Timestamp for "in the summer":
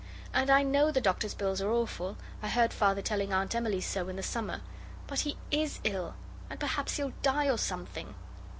4.09-4.61